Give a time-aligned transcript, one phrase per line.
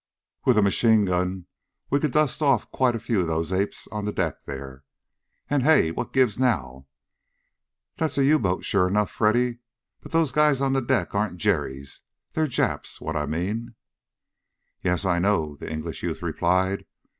[0.45, 1.45] "With a machine gun
[1.91, 4.83] we could dust off quite a few of those apes on the deck there.
[5.47, 5.91] And Hey!
[5.91, 6.87] What gives now?
[7.97, 9.59] That's a U boat, sure enough, Freddy.
[10.01, 11.99] But those guys on deck aren't Jerries.
[12.33, 13.75] They're Japs, what I mean!"
[14.81, 16.87] "Yes, I know," the English youth replied.